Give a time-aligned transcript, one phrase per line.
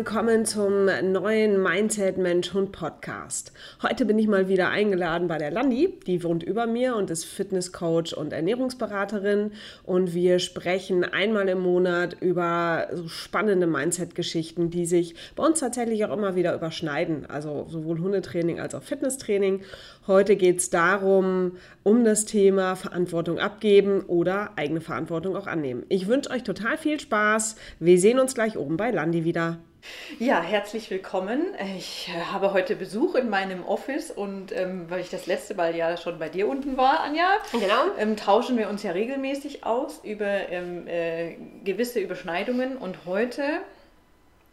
[0.00, 3.52] Willkommen zum neuen Mindset Mensch Hund Podcast.
[3.82, 7.26] Heute bin ich mal wieder eingeladen bei der Landi, die wohnt über mir und ist
[7.26, 9.52] Fitnesscoach und Ernährungsberaterin
[9.84, 15.60] und wir sprechen einmal im Monat über so spannende Mindset Geschichten, die sich bei uns
[15.60, 19.60] tatsächlich auch immer wieder überschneiden, also sowohl Hundetraining als auch Fitnesstraining.
[20.06, 25.84] Heute geht es darum, um das Thema Verantwortung abgeben oder eigene Verantwortung auch annehmen.
[25.90, 27.56] Ich wünsche euch total viel Spaß.
[27.80, 29.58] Wir sehen uns gleich oben bei Landi wieder.
[30.18, 31.54] Ja, herzlich willkommen.
[31.76, 35.74] Ich äh, habe heute Besuch in meinem Office und ähm, weil ich das letzte Mal
[35.74, 37.96] ja schon bei dir unten war, Anja, genau.
[37.98, 43.60] ähm, tauschen wir uns ja regelmäßig aus über ähm, äh, gewisse Überschneidungen und heute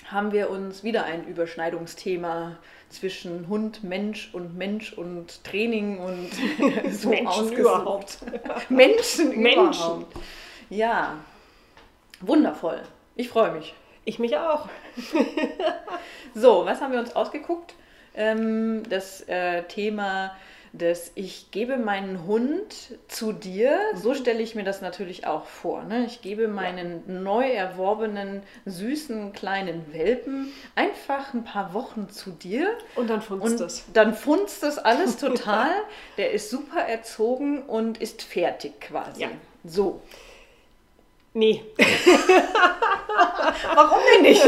[0.09, 2.58] haben wir uns wieder ein Überschneidungsthema
[2.89, 6.30] zwischen Hund, Mensch und Mensch und Training und
[6.92, 7.59] so Menschen ausgesucht.
[7.59, 8.17] überhaupt.
[8.70, 10.16] Menschen, Menschen überhaupt.
[10.70, 11.17] Ja,
[12.22, 12.81] wundervoll.
[13.16, 13.73] Ich freue mich.
[14.08, 14.69] Ich mich auch.
[16.33, 17.73] so, was haben wir uns ausgeguckt?
[18.16, 20.33] Ähm, das äh, Thema
[20.72, 22.73] des Ich gebe meinen Hund
[23.09, 23.77] zu dir.
[23.95, 24.16] So mhm.
[24.16, 25.83] stelle ich mir das natürlich auch vor.
[25.83, 26.05] Ne?
[26.05, 27.16] Ich gebe meinen ja.
[27.16, 32.69] neu erworbenen, süßen kleinen Welpen einfach ein paar Wochen zu dir.
[32.95, 33.83] Und dann funzt es.
[33.92, 35.71] Dann funzt es alles total.
[36.16, 39.23] Der ist super erzogen und ist fertig quasi.
[39.23, 39.27] Ja.
[39.66, 39.99] So.
[41.33, 41.61] Nee.
[43.76, 44.44] Warum denn nicht?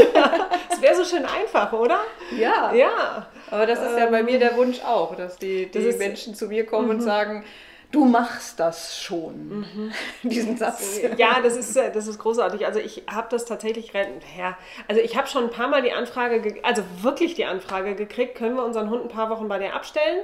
[0.70, 2.00] Es wäre so schön einfach, oder?
[2.36, 2.72] Ja.
[2.72, 3.26] Ja.
[3.50, 6.46] Aber das ist ja bei mir der Wunsch auch, dass die, die das Menschen zu
[6.46, 7.02] mir kommen und mhm.
[7.02, 7.44] sagen,
[7.92, 9.60] du machst das schon.
[9.60, 9.92] Mhm.
[10.28, 11.00] Diesen Satz.
[11.16, 12.66] Ja, das ist, das ist großartig.
[12.66, 14.56] Also ich habe das tatsächlich, ja,
[14.88, 18.56] also ich habe schon ein paar Mal die Anfrage, also wirklich die Anfrage gekriegt, können
[18.56, 20.20] wir unseren Hund ein paar Wochen bei dir abstellen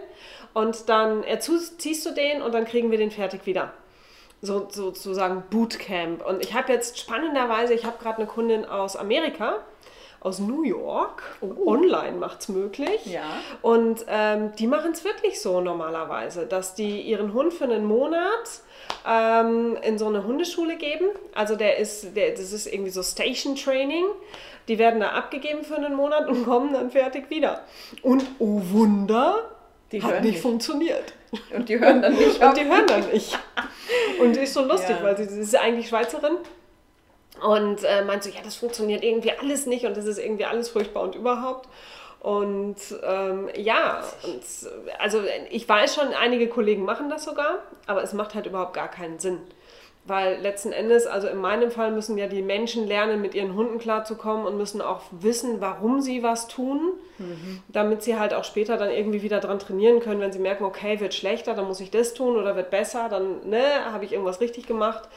[0.55, 3.73] und dann erziehst du den und dann kriegen wir den fertig wieder
[4.43, 6.25] so, sozusagen Bootcamp.
[6.25, 9.59] Und ich habe jetzt spannenderweise, ich habe gerade eine Kundin aus Amerika,
[10.21, 11.23] aus New York.
[11.41, 11.71] Oh.
[11.71, 13.07] Online macht es möglich.
[13.07, 13.23] Ja.
[13.63, 18.61] Und ähm, die machen es wirklich so normalerweise, dass die ihren Hund für einen Monat
[19.07, 21.07] ähm, in so eine Hundeschule geben.
[21.35, 24.05] Also der ist, der, das ist irgendwie so Station Training.
[24.69, 27.63] Die werden da abgegeben für einen Monat und kommen dann fertig wieder.
[28.03, 29.51] Und oh Wunder,
[29.93, 31.15] die hat nicht, nicht funktioniert.
[31.55, 32.43] Und die hören dann nicht.
[32.43, 33.39] Und die hören dann nicht.
[34.21, 35.03] Und die ist so lustig, ja.
[35.03, 36.39] weil sie, sie ist eigentlich Schweizerin
[37.43, 40.69] und äh, meint so, ja, das funktioniert irgendwie alles nicht und das ist irgendwie alles
[40.71, 41.69] furchtbar und überhaupt.
[42.21, 44.43] Und ähm, ja, und,
[44.99, 48.91] also ich weiß schon, einige Kollegen machen das sogar, aber es macht halt überhaupt gar
[48.91, 49.39] keinen Sinn.
[50.06, 53.78] Weil letzten Endes, also in meinem Fall müssen ja die Menschen lernen, mit ihren Hunden
[53.78, 57.62] klarzukommen und müssen auch wissen, warum sie was tun, mhm.
[57.69, 61.00] damit sie halt auch später dann irgendwie wieder dran trainieren können, wenn sie merken, okay,
[61.00, 63.62] wird schlechter, dann muss ich das tun oder wird besser, dann ne,
[63.93, 65.09] habe ich irgendwas richtig gemacht.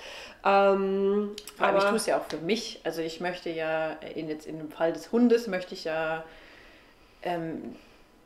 [0.43, 2.79] Ähm, aber ich tue es ja auch für mich.
[2.83, 6.23] Also ich möchte ja, in, jetzt in dem Fall des Hundes, möchte ich ja
[7.21, 7.75] ähm,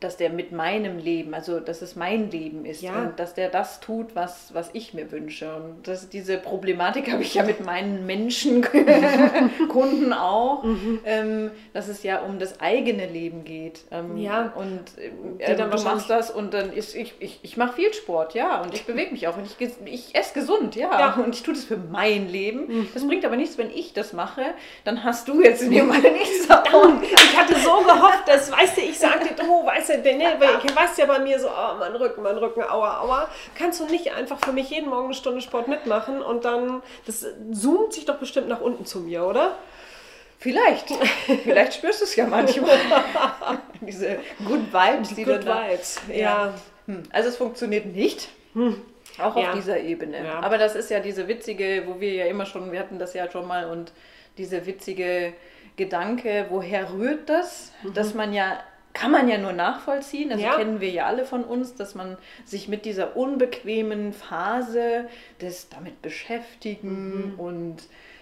[0.03, 3.01] dass der mit meinem Leben, also dass es mein Leben ist ja.
[3.01, 5.55] und dass der das tut, was, was ich mir wünsche.
[5.55, 10.99] Und das, diese Problematik habe ich ja mit meinen Menschenkunden auch, mhm.
[11.05, 13.81] ähm, dass es ja um das eigene Leben geht.
[13.91, 14.53] Ähm, ja.
[14.55, 14.83] Und
[15.39, 18.73] äh, du machst das und dann ist ich, ich, ich mache viel Sport, ja, und
[18.73, 21.13] ich bewege mich auch und ich, ich esse gesund, ja, ja.
[21.13, 22.67] und ich tue das für mein Leben.
[22.67, 22.87] Mhm.
[22.93, 24.43] Das bringt aber nichts, wenn ich das mache,
[24.83, 26.45] dann hast du jetzt in dem Fall nichts.
[26.45, 30.75] Ich hatte so gehofft, dass, weißt du, ich sagte, du, weißt du, du, weil ich
[30.75, 33.29] weiß ja bei mir so, oh, mein Rücken, mein Rücken, aua, aua.
[33.55, 37.25] Kannst du nicht einfach für mich jeden Morgen eine Stunde Sport mitmachen und dann, das
[37.51, 39.57] zoomt sich doch bestimmt nach unten zu mir, oder?
[40.39, 40.89] Vielleicht.
[41.43, 42.77] Vielleicht spürst du es ja manchmal.
[43.81, 46.15] Diese Good Vibes, die Good Vibes, ja.
[46.15, 46.53] ja.
[46.87, 47.03] Hm.
[47.11, 48.27] Also es funktioniert nicht.
[48.53, 48.81] Hm.
[49.19, 49.53] Auch auf ja.
[49.53, 50.25] dieser Ebene.
[50.25, 50.39] Ja.
[50.39, 53.29] Aber das ist ja diese witzige, wo wir ja immer schon, wir hatten das ja
[53.29, 53.91] schon mal und
[54.37, 55.33] diese witzige
[55.75, 57.71] Gedanke, woher rührt das?
[57.83, 57.93] Mhm.
[57.93, 58.59] Dass man ja
[58.93, 60.31] kann man ja nur nachvollziehen.
[60.31, 60.55] Also ja.
[60.55, 65.09] kennen wir ja alle von uns, dass man sich mit dieser unbequemen Phase
[65.41, 67.39] des damit beschäftigen mhm.
[67.39, 67.77] und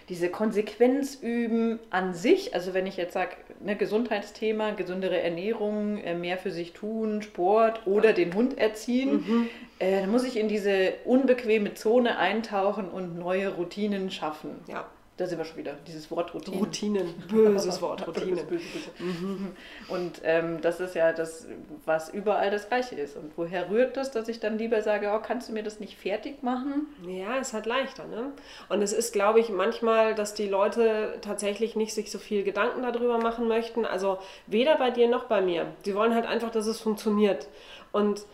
[0.08, 2.54] diese Konsequenz üben an sich.
[2.54, 7.86] Also wenn ich jetzt sage, ne, Gesundheitsthema, gesündere Ernährung, äh, mehr für sich tun, Sport
[7.86, 9.48] oder den Hund erziehen, mhm.
[9.78, 14.56] äh, dann muss ich in diese unbequeme Zone eintauchen und neue Routinen schaffen.
[14.68, 14.86] Ja.
[15.22, 16.58] Da sind wir schon wieder, dieses Wort Routinen.
[16.58, 18.44] Routinen, böses Wort, Routinen.
[18.44, 18.90] Böse, böse, böse.
[18.98, 19.52] Mhm.
[19.86, 21.46] Und ähm, das ist ja das,
[21.84, 23.16] was überall das Gleiche ist.
[23.16, 25.96] Und woher rührt das, dass ich dann lieber sage, oh, kannst du mir das nicht
[25.96, 26.88] fertig machen?
[27.06, 28.32] Ja, ist halt leichter, ne?
[28.68, 32.82] Und es ist, glaube ich, manchmal, dass die Leute tatsächlich nicht sich so viel Gedanken
[32.82, 33.86] darüber machen möchten.
[33.86, 34.18] Also
[34.48, 35.68] weder bei dir noch bei mir.
[35.84, 37.46] Sie wollen halt einfach, dass es funktioniert.
[37.92, 38.24] Und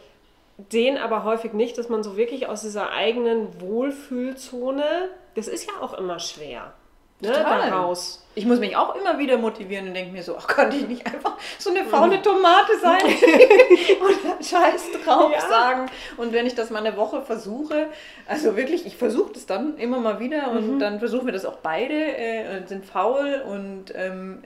[0.70, 5.80] sehen aber häufig nicht, dass man so wirklich aus dieser eigenen Wohlfühlzone das ist ja
[5.80, 6.74] auch immer schwer.
[7.20, 8.24] ne, daraus.
[8.34, 11.06] Ich muss mich auch immer wieder motivieren und denke mir so, ach, könnte ich nicht
[11.06, 13.02] einfach so eine faule Tomate sein
[14.00, 15.40] und Scheiß drauf ja.
[15.40, 15.90] sagen.
[16.16, 17.88] Und wenn ich das mal eine Woche versuche,
[18.26, 20.78] also wirklich, ich versuche das dann immer mal wieder und mhm.
[20.78, 24.42] dann versuchen wir das auch beide, äh, sind faul und ähm,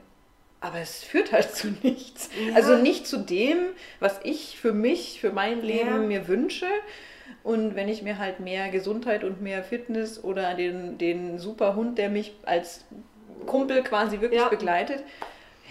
[0.62, 2.30] aber es führt halt zu nichts.
[2.48, 2.54] Ja.
[2.54, 3.58] Also nicht zu dem,
[3.98, 5.96] was ich für mich, für mein Leben ja.
[5.98, 6.66] mir wünsche.
[7.42, 11.98] Und wenn ich mir halt mehr Gesundheit und mehr Fitness oder den, den super Hund,
[11.98, 12.84] der mich als
[13.46, 14.48] Kumpel quasi wirklich ja.
[14.48, 15.02] begleitet,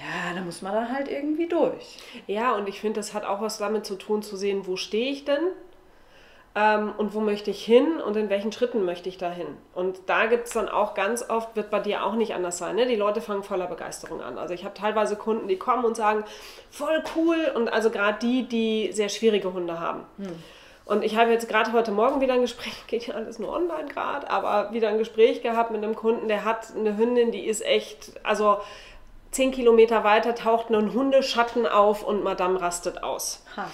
[0.01, 1.97] ja, da muss man dann halt irgendwie durch.
[2.27, 5.11] Ja, und ich finde, das hat auch was damit zu tun, zu sehen, wo stehe
[5.11, 5.41] ich denn?
[6.53, 9.47] Ähm, und wo möchte ich hin und in welchen Schritten möchte ich da hin.
[9.73, 12.75] Und da gibt es dann auch ganz oft, wird bei dir auch nicht anders sein,
[12.75, 12.87] ne?
[12.87, 14.37] die Leute fangen voller Begeisterung an.
[14.37, 16.25] Also ich habe teilweise Kunden, die kommen und sagen,
[16.69, 20.01] voll cool und also gerade die, die sehr schwierige Hunde haben.
[20.17, 20.43] Hm.
[20.85, 23.85] Und ich habe jetzt gerade heute Morgen wieder ein Gespräch, geht ja alles nur online
[23.87, 27.63] gerade, aber wieder ein Gespräch gehabt mit einem Kunden, der hat eine Hündin, die ist
[27.63, 28.59] echt, also
[29.31, 33.43] zehn Kilometer weiter taucht ein Hundeschatten auf und Madame rastet aus.
[33.55, 33.67] Ha.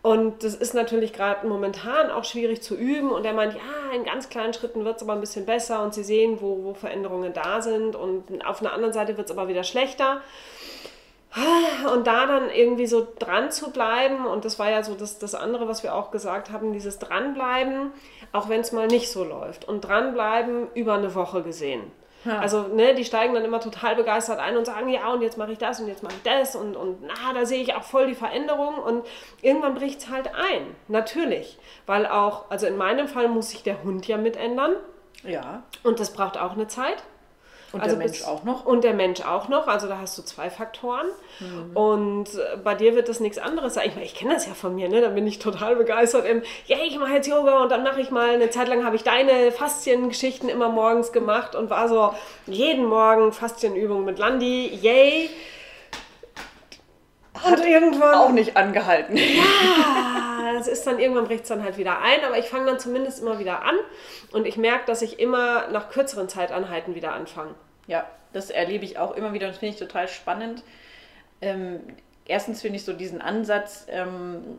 [0.00, 3.10] Und das ist natürlich gerade momentan auch schwierig zu üben.
[3.10, 5.92] Und er meint, ja, in ganz kleinen Schritten wird es aber ein bisschen besser und
[5.92, 7.96] sie sehen, wo, wo Veränderungen da sind.
[7.96, 10.22] Und auf einer anderen Seite wird es aber wieder schlechter.
[11.92, 15.34] Und da dann irgendwie so dran zu bleiben, und das war ja so das, das
[15.34, 17.92] andere, was wir auch gesagt haben, dieses Dranbleiben,
[18.32, 19.66] auch wenn es mal nicht so läuft.
[19.66, 21.92] Und dranbleiben über eine Woche gesehen.
[22.24, 22.40] Ja.
[22.40, 25.52] Also, ne, die steigen dann immer total begeistert ein und sagen, ja, und jetzt mache
[25.52, 28.08] ich das und jetzt mache ich das und, und na, da sehe ich auch voll
[28.08, 29.06] die Veränderung und
[29.40, 30.74] irgendwann bricht es halt ein.
[30.88, 31.58] Natürlich.
[31.86, 34.74] Weil auch, also in meinem Fall muss sich der Hund ja mitändern.
[35.24, 35.62] Ja.
[35.84, 37.02] Und das braucht auch eine Zeit.
[37.72, 38.64] Und also der Mensch auch noch?
[38.64, 39.66] Und der Mensch auch noch.
[39.66, 41.06] Also da hast du zwei Faktoren.
[41.38, 41.76] Mhm.
[41.76, 43.88] Und äh, bei dir wird das nichts anderes sein.
[43.88, 45.02] Ich, meine, ich kenne das ja von mir, ne?
[45.02, 48.10] Da bin ich total begeistert im, ja, ich mache jetzt Yoga und dann mache ich
[48.10, 52.14] mal, eine Zeit lang habe ich deine Fasziengeschichten immer morgens gemacht und war so
[52.46, 54.68] jeden Morgen Faszienübungen mit Landi.
[54.80, 55.28] Yay!
[57.34, 58.14] Und Hat irgendwann.
[58.14, 59.16] Auch nicht angehalten.
[59.16, 60.17] Ja,
[60.56, 63.20] es ist dann irgendwann bricht es dann halt wieder ein, aber ich fange dann zumindest
[63.20, 63.76] immer wieder an
[64.32, 67.54] und ich merke, dass ich immer nach kürzeren Zeitanhalten wieder anfange.
[67.86, 70.62] Ja, das erlebe ich auch immer wieder und das finde ich total spannend.
[71.40, 71.80] Ähm,
[72.26, 74.58] erstens finde ich so diesen Ansatz, ähm,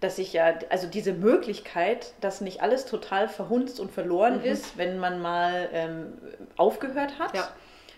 [0.00, 4.44] dass ich ja, also diese Möglichkeit, dass nicht alles total verhunzt und verloren mhm.
[4.44, 6.12] ist, wenn man mal ähm,
[6.56, 7.34] aufgehört hat.
[7.34, 7.48] Ja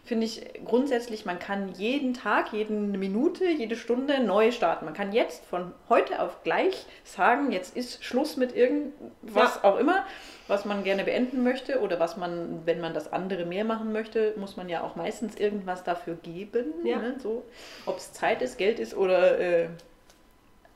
[0.07, 4.85] finde ich grundsätzlich, man kann jeden Tag, jede Minute, jede Stunde neu starten.
[4.85, 9.65] Man kann jetzt von heute auf gleich sagen, jetzt ist Schluss mit irgendwas ja.
[9.65, 10.07] auch immer,
[10.47, 14.35] was man gerne beenden möchte oder was man, wenn man das andere mehr machen möchte,
[14.37, 16.73] muss man ja auch meistens irgendwas dafür geben.
[16.85, 16.99] Ja.
[16.99, 17.17] Ne?
[17.21, 17.45] So,
[17.85, 19.69] Ob es Zeit ist, Geld ist oder äh,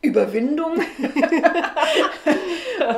[0.02, 0.74] Überwindung.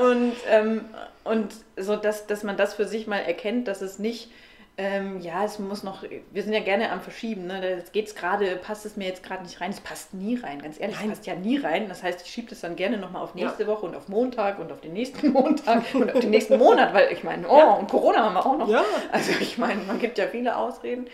[0.00, 0.86] und, ähm,
[1.24, 4.30] und so, dass, dass man das für sich mal erkennt, dass es nicht
[4.78, 7.76] ähm, ja, es muss noch, wir sind ja gerne am Verschieben, ne?
[7.76, 10.62] Jetzt geht es gerade, passt es mir jetzt gerade nicht rein, es passt nie rein,
[10.62, 11.90] ganz ehrlich, es passt ja nie rein.
[11.90, 13.68] Das heißt, ich schiebe das dann gerne nochmal auf nächste ja.
[13.68, 17.12] Woche und auf Montag und auf den nächsten Montag und auf den nächsten Monat, weil
[17.12, 17.72] ich meine, oh, ja.
[17.74, 18.68] und Corona haben wir auch noch.
[18.68, 18.82] Ja.
[19.12, 21.06] Also ich meine, man gibt ja viele Ausreden.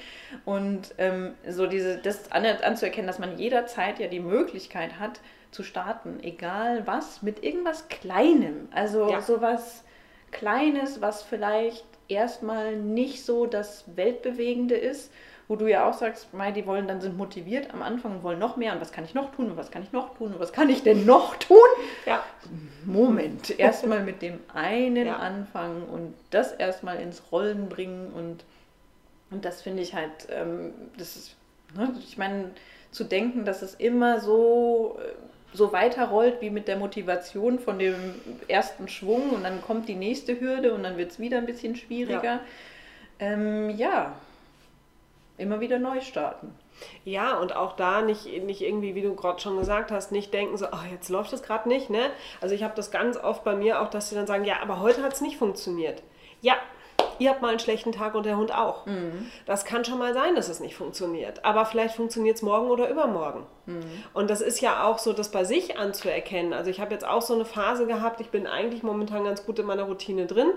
[0.45, 5.65] Und ähm, so diese, das an, anzuerkennen, dass man jederzeit ja die Möglichkeit hat, zu
[5.65, 8.69] starten, egal was, mit irgendwas Kleinem.
[8.73, 9.21] Also ja.
[9.21, 9.83] sowas
[10.31, 15.11] Kleines, was vielleicht erstmal nicht so das Weltbewegende ist,
[15.49, 18.39] wo du ja auch sagst, Mai, die wollen dann sind motiviert am Anfang und wollen
[18.39, 20.41] noch mehr und was kann ich noch tun und was kann ich noch tun und
[20.41, 21.57] was kann ich denn noch tun?
[22.05, 22.23] Ja.
[22.85, 25.17] Moment, erstmal mit dem einen ja.
[25.17, 28.45] anfangen und das erstmal ins Rollen bringen und,
[29.31, 31.37] und das finde ich halt, ähm, das ist,
[31.75, 32.51] ne, ich meine,
[32.91, 35.13] zu denken, dass es immer so äh,
[35.53, 38.15] so weiterrollt wie mit der Motivation von dem
[38.49, 41.75] ersten Schwung und dann kommt die nächste Hürde und dann wird es wieder ein bisschen
[41.77, 42.23] schwieriger.
[42.23, 42.41] Ja.
[43.19, 44.15] Ähm, ja,
[45.39, 46.55] immer wieder neu starten.
[47.05, 50.57] Ja, und auch da nicht, nicht irgendwie, wie du gerade schon gesagt hast, nicht denken
[50.57, 51.91] so, oh, jetzt läuft es gerade nicht.
[51.91, 52.11] Ne?
[52.41, 54.81] Also ich habe das ganz oft bei mir auch, dass sie dann sagen, ja, aber
[54.81, 56.03] heute hat es nicht funktioniert.
[56.41, 56.55] Ja,
[57.19, 58.87] ihr habt mal einen schlechten Tag und der Hund auch.
[58.87, 59.31] Mhm.
[59.47, 61.45] Das kann schon mal sein, dass es nicht funktioniert.
[61.45, 63.47] Aber vielleicht funktioniert es morgen oder übermorgen.
[63.67, 63.83] Mhm.
[64.15, 66.53] Und das ist ja auch so, das bei sich anzuerkennen.
[66.53, 69.59] Also ich habe jetzt auch so eine Phase gehabt, ich bin eigentlich momentan ganz gut
[69.59, 70.51] in meiner Routine drin.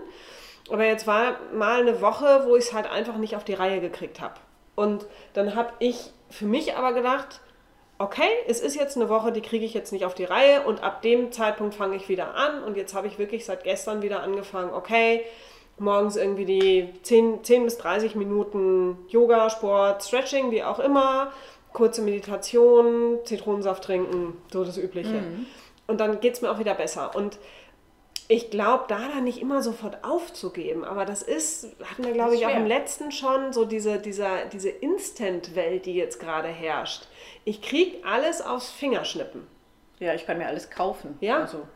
[0.69, 3.81] Aber jetzt war mal eine Woche, wo ich es halt einfach nicht auf die Reihe
[3.81, 4.35] gekriegt habe.
[4.75, 7.41] Und dann habe ich für mich aber gedacht,
[8.01, 10.83] okay, es ist jetzt eine Woche, die kriege ich jetzt nicht auf die Reihe und
[10.83, 14.23] ab dem Zeitpunkt fange ich wieder an und jetzt habe ich wirklich seit gestern wieder
[14.23, 15.23] angefangen, okay,
[15.81, 21.31] morgens irgendwie die 10, 10 bis 30 Minuten Yoga, Sport, Stretching, wie auch immer,
[21.73, 25.21] kurze Meditation, Zitronensaft trinken, so das Übliche.
[25.21, 25.45] Mhm.
[25.88, 27.15] Und dann geht es mir auch wieder besser.
[27.15, 27.38] Und
[28.33, 32.45] Ich glaube, da dann nicht immer sofort aufzugeben, aber das ist, hatten wir glaube ich
[32.45, 37.07] auch im letzten schon, so diese, dieser, diese Instant-Welt, die jetzt gerade herrscht.
[37.43, 39.45] Ich kriege alles aufs Fingerschnippen.
[40.00, 41.17] Ja, ich kann mir alles kaufen.
[41.19, 41.41] Ja.
[41.41, 41.67] Also.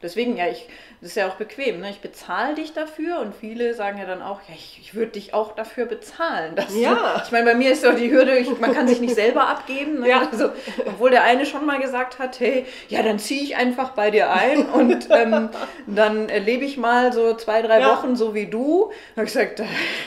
[0.00, 0.68] Deswegen, ja, ich,
[1.00, 1.80] das ist ja auch bequem.
[1.80, 1.90] Ne?
[1.90, 5.34] Ich bezahle dich dafür und viele sagen ja dann auch, ja, ich, ich würde dich
[5.34, 6.54] auch dafür bezahlen.
[6.76, 6.94] ja.
[6.94, 9.48] Du, ich meine, bei mir ist ja die Hürde, ich, man kann sich nicht selber
[9.48, 10.00] abgeben.
[10.00, 10.10] Ne?
[10.10, 10.28] Ja.
[10.30, 10.50] Also,
[10.86, 14.30] obwohl der eine schon mal gesagt hat, hey, ja, dann ziehe ich einfach bei dir
[14.30, 15.50] ein und ähm,
[15.86, 17.90] dann lebe ich mal so zwei, drei ja.
[17.90, 18.92] Wochen so wie du.
[19.14, 19.62] Da habe ich gesagt,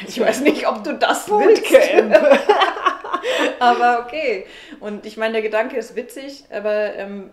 [0.07, 1.65] ich weiß nicht, ob du das willst.
[3.60, 4.45] aber okay.
[4.79, 7.29] Und ich meine, der Gedanke ist witzig, aber ähm,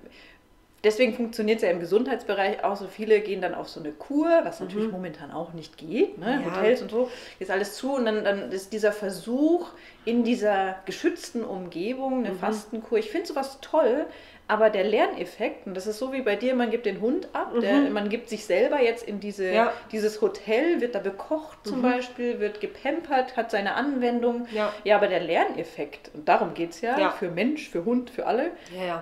[0.84, 2.86] deswegen funktioniert es ja im Gesundheitsbereich auch so.
[2.86, 4.92] Viele gehen dann auf so eine Kur, was natürlich mhm.
[4.92, 6.18] momentan auch nicht geht.
[6.18, 6.42] Ne?
[6.44, 6.50] Ja.
[6.50, 7.94] Hotels und so, ist alles zu.
[7.94, 9.68] Und dann, dann ist dieser Versuch
[10.04, 12.38] in dieser geschützten Umgebung, eine mhm.
[12.38, 12.98] Fastenkur.
[12.98, 14.06] Ich finde sowas toll,
[14.48, 17.54] aber der Lerneffekt, und das ist so wie bei dir, man gibt den Hund ab,
[17.54, 17.60] mhm.
[17.60, 19.72] der, man gibt sich selber jetzt in diese, ja.
[19.92, 21.82] dieses Hotel, wird da bekocht zum mhm.
[21.82, 24.48] Beispiel, wird gepampert, hat seine Anwendung.
[24.50, 28.08] Ja, ja aber der Lerneffekt, und darum geht es ja, ja, für Mensch, für Hund,
[28.08, 28.52] für alle,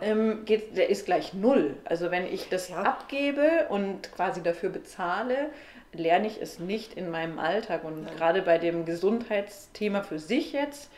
[0.03, 1.77] ähm, geht, der ist gleich null.
[1.85, 5.51] Also wenn ich das abgebe und quasi dafür bezahle,
[5.93, 7.85] lerne ich es nicht in meinem Alltag.
[7.85, 10.91] Und gerade bei dem Gesundheitsthema für sich jetzt,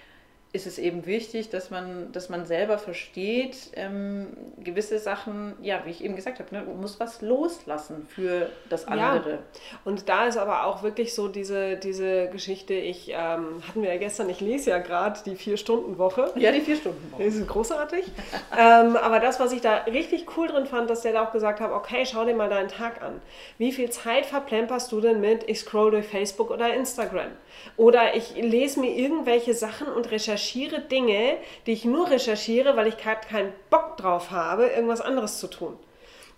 [0.59, 4.27] ist es eben wichtig, dass man, dass man selber versteht, ähm,
[4.59, 9.31] gewisse Sachen, ja, wie ich eben gesagt habe, ne, muss was loslassen für das andere.
[9.31, 9.39] Ja.
[9.85, 13.99] Und da ist aber auch wirklich so diese, diese Geschichte, ich ähm, hatten wir ja
[13.99, 16.33] gestern, ich lese ja gerade die Vier-Stunden-Woche.
[16.35, 17.25] Ja, die Vier-Stunden-Woche.
[17.25, 18.07] Das ist großartig.
[18.59, 21.61] ähm, aber das, was ich da richtig cool drin fand, dass der da auch gesagt
[21.61, 23.21] hat, okay, schau dir mal deinen Tag an.
[23.59, 27.31] Wie viel Zeit verplemperst du denn mit, ich scroll durch Facebook oder Instagram?
[27.77, 31.37] Oder ich lese mir irgendwelche Sachen und recherchiere Dinge,
[31.67, 35.79] die ich nur recherchiere, weil ich gerade keinen Bock drauf habe, irgendwas anderes zu tun.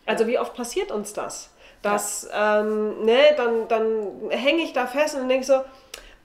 [0.07, 1.51] Also wie oft passiert uns das?
[1.83, 2.61] Dass, ja.
[2.61, 5.61] ähm, ne, dann, dann hänge ich da fest und denke so,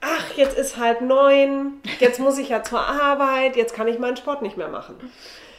[0.02, 4.18] ach, jetzt ist halb neun, jetzt muss ich ja zur Arbeit, jetzt kann ich meinen
[4.18, 4.96] Sport nicht mehr machen.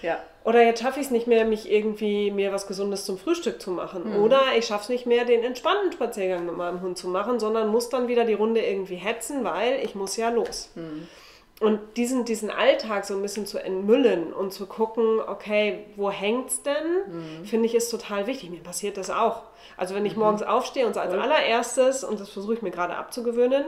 [0.03, 0.19] Ja.
[0.45, 3.71] Oder jetzt schaffe ich es nicht mehr, mich irgendwie mir was Gesundes zum Frühstück zu
[3.71, 4.11] machen.
[4.11, 4.23] Mhm.
[4.23, 7.69] Oder ich schaffe es nicht mehr, den entspannten Spaziergang mit meinem Hund zu machen, sondern
[7.69, 10.71] muss dann wieder die Runde irgendwie hetzen, weil ich muss ja los.
[10.77, 11.09] Mhm.
[11.59, 16.51] Und diesen, diesen Alltag so ein bisschen zu entmüllen und zu gucken, okay, wo hängt
[16.51, 16.75] es denn,
[17.09, 17.45] mhm.
[17.47, 18.51] finde ich ist total wichtig.
[18.51, 19.45] Mir passiert das auch.
[19.79, 20.21] Also wenn ich mhm.
[20.21, 23.65] morgens aufstehe und so als allererstes, und das versuche ich mir gerade abzugewöhnen,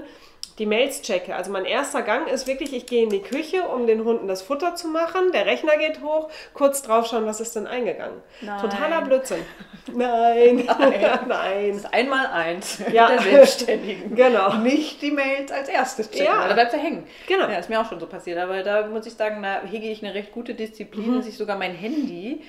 [0.56, 1.34] die Mails checke.
[1.34, 4.42] Also mein erster Gang ist wirklich, ich gehe in die Küche, um den Hunden das
[4.42, 5.32] Futter zu machen.
[5.32, 8.20] Der Rechner geht hoch, kurz drauf schauen, was ist denn eingegangen.
[8.40, 8.60] Nein.
[8.60, 9.44] Totaler Blödsinn.
[9.92, 11.20] Nein, nein.
[11.28, 11.68] nein.
[11.68, 13.08] Das ist einmal eins ja.
[13.10, 14.14] der Selbstständigen.
[14.14, 14.54] genau.
[14.58, 16.48] Nicht die Mails als erstes checken, ja.
[16.48, 17.06] da bleibt er hängen.
[17.26, 17.48] Genau.
[17.48, 18.38] Ja, ist mir auch schon so passiert.
[18.38, 21.16] Aber da muss ich sagen, da hege ich eine recht gute Disziplin, mhm.
[21.16, 22.42] dass ich sogar mein Handy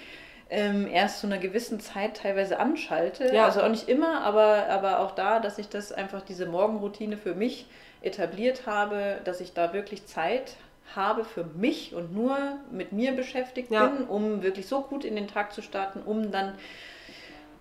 [0.50, 3.34] ähm, erst zu einer gewissen Zeit teilweise anschalte.
[3.34, 3.46] Ja.
[3.46, 7.36] Also auch nicht immer, aber, aber auch da, dass ich das einfach diese Morgenroutine für
[7.36, 7.68] mich
[8.02, 10.56] etabliert habe, dass ich da wirklich Zeit
[10.96, 12.38] habe für mich und nur
[12.72, 13.88] mit mir beschäftigt ja.
[13.88, 16.54] bin, um wirklich so gut in den Tag zu starten, um dann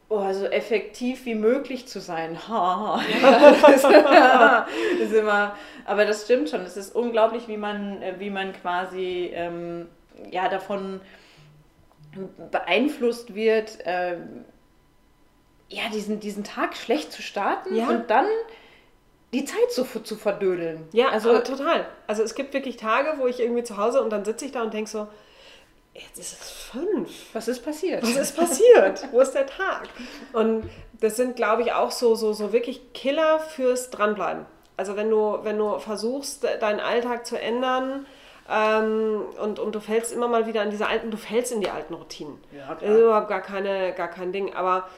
[0.08, 2.38] oh, so effektiv wie möglich zu sein.
[2.48, 3.00] Ha,
[3.60, 3.84] das, ist,
[5.00, 5.54] ist immer,
[5.84, 6.62] aber das stimmt schon.
[6.62, 9.88] Es ist unglaublich, wie man, wie man quasi ähm,
[10.30, 11.00] ja, davon
[12.50, 14.44] beeinflusst wird, ähm,
[15.68, 17.88] ja, diesen, diesen Tag schlecht zu starten ja.
[17.88, 18.26] und dann
[19.32, 20.88] die Zeit zu, zu verdödeln.
[20.92, 21.86] Ja, also total.
[22.06, 24.62] Also es gibt wirklich Tage, wo ich irgendwie zu Hause und dann sitze ich da
[24.62, 25.06] und denke so,
[25.94, 27.10] jetzt ist es fünf.
[27.34, 28.02] Was ist passiert?
[28.02, 29.08] Was ist passiert?
[29.12, 29.88] wo ist der Tag?
[30.32, 30.68] Und
[31.00, 34.46] das sind, glaube ich, auch so, so, so wirklich Killer fürs Dranbleiben.
[34.76, 38.06] Also wenn du, wenn du versuchst, deinen Alltag zu ändern,
[38.50, 41.68] ähm, und, und du fällst immer mal wieder in diese alten, du fällst in die
[41.68, 42.38] alten Routinen.
[42.50, 42.78] Ja, klar.
[42.80, 44.54] Das ist überhaupt gar, keine, gar kein Ding.
[44.54, 44.88] Aber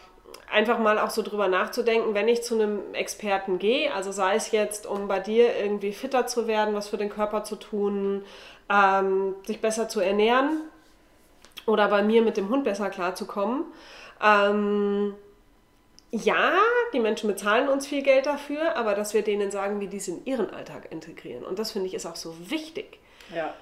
[0.51, 4.51] einfach mal auch so drüber nachzudenken, wenn ich zu einem Experten gehe, also sei es
[4.51, 8.25] jetzt, um bei dir irgendwie fitter zu werden, was für den Körper zu tun,
[8.69, 10.63] ähm, sich besser zu ernähren
[11.67, 13.65] oder bei mir mit dem Hund besser klarzukommen.
[14.23, 15.15] Ähm,
[16.11, 16.53] ja,
[16.93, 20.09] die Menschen bezahlen uns viel Geld dafür, aber dass wir denen sagen, wie die es
[20.09, 21.45] in ihren Alltag integrieren.
[21.45, 22.99] Und das finde ich ist auch so wichtig.
[23.35, 23.55] Ja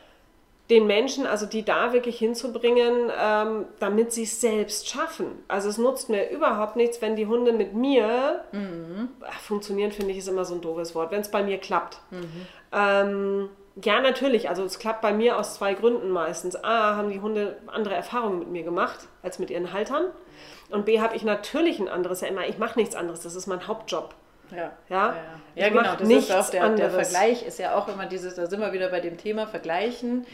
[0.71, 5.43] den Menschen, also die da wirklich hinzubringen, ähm, damit sie es selbst schaffen.
[5.49, 9.09] Also es nutzt mir überhaupt nichts, wenn die Hunde mit mir mhm.
[9.23, 12.01] ach, funktionieren, finde ich, ist immer so ein doofes Wort, wenn es bei mir klappt.
[12.11, 12.47] Mhm.
[12.73, 13.49] Ähm,
[13.83, 14.49] ja, natürlich.
[14.49, 16.63] Also es klappt bei mir aus zwei Gründen meistens.
[16.63, 20.05] A, haben die Hunde andere Erfahrungen mit mir gemacht als mit ihren Haltern.
[20.71, 22.21] Und B, habe ich natürlich ein anderes.
[22.21, 23.21] Ja, immer, ich mache nichts anderes.
[23.21, 24.15] Das ist mein Hauptjob.
[24.51, 25.15] Ja, ja, ja.
[25.55, 25.95] ja genau.
[25.97, 28.89] Das ist auch der, der, Vergleich ist ja auch immer dieses, da sind wir wieder
[28.89, 30.27] bei dem Thema Vergleichen.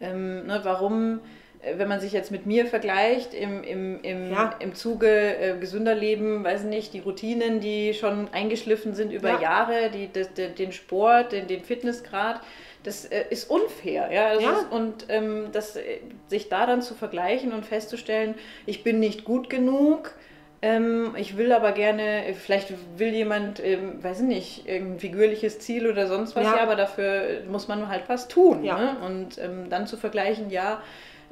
[0.00, 1.20] Ähm, ne, warum,
[1.62, 4.54] äh, wenn man sich jetzt mit mir vergleicht, im, im, im, ja.
[4.60, 9.40] im Zuge äh, gesünder Leben, weiß nicht, die Routinen, die schon eingeschliffen sind über ja.
[9.40, 12.40] Jahre, die, das, den Sport, den, den Fitnessgrad,
[12.82, 14.10] das äh, ist unfair.
[14.12, 14.38] Ja?
[14.38, 14.52] ja.
[14.52, 18.34] Ist, und ähm, das, äh, sich da dann zu vergleichen und festzustellen,
[18.64, 20.14] ich bin nicht gut genug,
[20.62, 25.88] ähm, ich will aber gerne, vielleicht will jemand, ähm, weiß ich nicht, irgendein figürliches Ziel
[25.90, 28.64] oder sonst was, ja, ja aber dafür muss man halt was tun.
[28.64, 28.78] Ja.
[28.78, 28.96] Ne?
[29.04, 30.82] Und ähm, dann zu vergleichen, ja,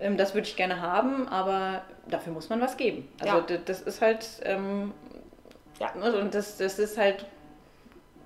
[0.01, 3.09] ähm, das würde ich gerne haben, aber dafür muss man was geben.
[3.21, 3.59] Also ja.
[3.65, 4.93] das ist halt, ähm,
[5.81, 6.17] ja, ne?
[6.17, 7.25] und das, das ist halt,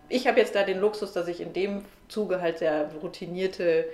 [0.09, 3.87] ich habe jetzt da den Luxus, dass ich in dem Zuge halt sehr routinierte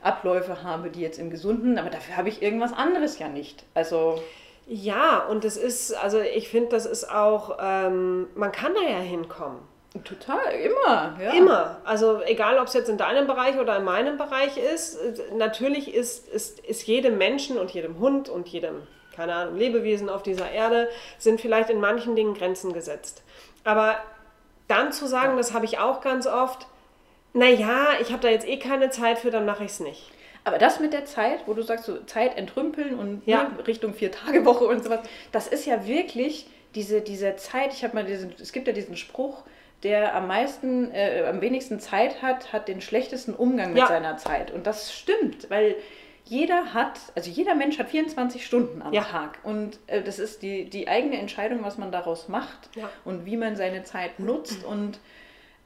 [0.00, 3.64] Abläufe habe, die jetzt im Gesunden, aber dafür habe ich irgendwas anderes ja nicht.
[3.74, 4.20] Also
[4.66, 8.98] ja, und es ist, also ich finde, das ist auch, ähm, man kann da ja
[8.98, 9.60] hinkommen.
[10.04, 11.18] Total, immer.
[11.20, 11.32] Ja.
[11.32, 11.80] Immer.
[11.84, 14.98] Also egal, ob es jetzt in deinem Bereich oder in meinem Bereich ist,
[15.36, 20.22] natürlich ist, ist, ist jedem Menschen und jedem Hund und jedem, keine Ahnung, Lebewesen auf
[20.22, 20.88] dieser Erde,
[21.18, 23.22] sind vielleicht in manchen Dingen Grenzen gesetzt.
[23.64, 23.96] Aber
[24.66, 26.66] dann zu sagen, das habe ich auch ganz oft,
[27.34, 30.10] naja, ich habe da jetzt eh keine Zeit für, dann mache ich es nicht.
[30.44, 33.44] Aber das mit der Zeit, wo du sagst, so Zeit entrümpeln und ja.
[33.44, 37.72] ne, Richtung Vier-Tage-Woche und sowas, das ist ja wirklich diese, diese Zeit.
[37.72, 39.44] Ich habe mal diesen, es gibt ja diesen Spruch,
[39.82, 43.86] der am meisten, äh, am wenigsten Zeit hat, hat den schlechtesten Umgang mit ja.
[43.86, 44.50] seiner Zeit.
[44.50, 45.76] Und das stimmt, weil
[46.24, 49.02] jeder hat, also jeder Mensch hat 24 Stunden am ja.
[49.02, 49.38] Tag.
[49.42, 52.88] Und äh, das ist die, die eigene Entscheidung, was man daraus macht ja.
[53.04, 54.64] und wie man seine Zeit nutzt.
[54.64, 55.00] Und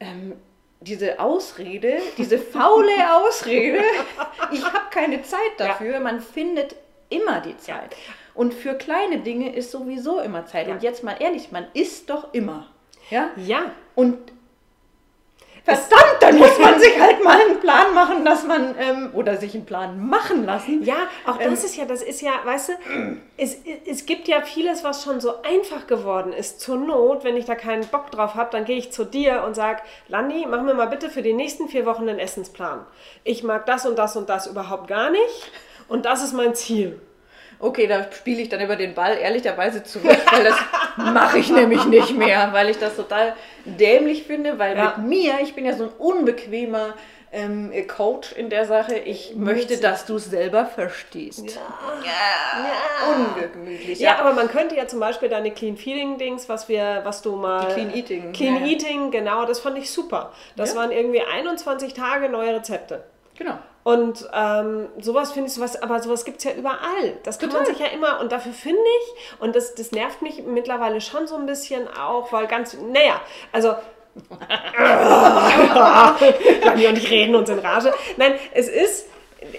[0.00, 0.34] ähm,
[0.80, 3.80] diese Ausrede, diese faule Ausrede,
[4.52, 6.00] ich habe keine Zeit dafür, ja.
[6.00, 6.76] man findet
[7.08, 7.92] immer die Zeit.
[7.92, 8.14] Ja.
[8.34, 10.68] Und für kleine Dinge ist sowieso immer Zeit.
[10.68, 10.74] Ja.
[10.74, 12.70] Und jetzt mal ehrlich, man isst doch immer.
[13.10, 13.30] Ja?
[13.36, 13.72] Ja.
[13.94, 14.18] Und
[15.66, 19.54] verdammt, dann muss man sich halt mal einen Plan machen, dass man, ähm, oder sich
[19.54, 20.82] einen Plan machen lassen.
[20.84, 22.72] Ja, auch das ähm, ist ja, das ist ja, weißt du,
[23.36, 26.60] es, es gibt ja vieles, was schon so einfach geworden ist.
[26.60, 29.54] Zur Not, wenn ich da keinen Bock drauf habe, dann gehe ich zu dir und
[29.54, 32.86] sage, Landi, mach mir mal bitte für die nächsten vier Wochen einen Essensplan.
[33.24, 35.50] Ich mag das und das und das überhaupt gar nicht
[35.88, 37.00] und das ist mein Ziel.
[37.58, 40.56] Okay, da spiele ich dann über den Ball ehrlicherweise zurück, weil das
[40.96, 44.94] mache ich nämlich nicht mehr, weil ich das total dämlich finde, weil ja.
[44.96, 46.94] mit mir, ich bin ja so ein unbequemer
[47.32, 51.44] ähm, Coach in der Sache, ich möchte, dass du es selber verstehst.
[51.46, 51.60] Ja.
[52.04, 53.14] ja.
[53.14, 53.98] Ungemütlich.
[53.98, 57.36] Ja, aber man könnte ja zum Beispiel deine Clean Feeling Dings, was wir, was du
[57.36, 57.66] mal.
[57.66, 58.32] Die Clean Eating.
[58.32, 60.32] Clean Eating, genau, das fand ich super.
[60.56, 63.04] Das waren irgendwie 21 Tage neue Rezepte.
[63.36, 63.58] Genau.
[63.86, 67.18] Und ähm, sowas finde ich, sowas, aber sowas gibt es ja überall.
[67.22, 67.66] Das kann Total.
[67.66, 71.28] man sich ja immer, und dafür finde ich, und das, das nervt mich mittlerweile schon
[71.28, 73.20] so ein bisschen auch, weil ganz, naja,
[73.52, 73.76] also
[76.64, 77.94] Dani und ich reden uns in Rage.
[78.16, 79.06] Nein, es ist,